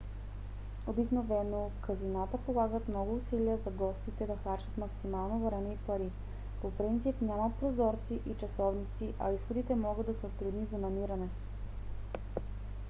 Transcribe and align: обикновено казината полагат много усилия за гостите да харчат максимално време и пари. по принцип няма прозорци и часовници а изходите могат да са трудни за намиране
обикновено 0.91 1.71
казината 1.81 2.37
полагат 2.37 2.87
много 2.89 3.15
усилия 3.15 3.57
за 3.65 3.71
гостите 3.71 4.27
да 4.27 4.35
харчат 4.43 4.77
максимално 4.77 5.45
време 5.49 5.73
и 5.73 5.77
пари. 5.87 6.09
по 6.61 6.71
принцип 6.71 7.21
няма 7.21 7.51
прозорци 7.59 8.21
и 8.29 8.33
часовници 8.39 9.13
а 9.19 9.33
изходите 9.33 9.75
могат 9.75 10.05
да 10.05 10.13
са 10.13 10.29
трудни 10.39 10.65
за 10.71 10.77
намиране 10.77 11.29